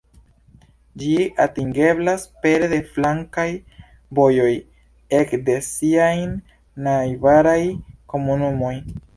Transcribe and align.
Ĝi 1.01 1.17
atingeblas 1.43 2.23
pere 2.45 2.69
de 2.71 2.79
flankaj 2.95 3.45
vojoj 4.21 4.49
ek 5.21 5.37
de 5.51 5.59
siajn 5.69 6.35
najbaraj 6.89 7.61
komunumoj. 8.15 8.77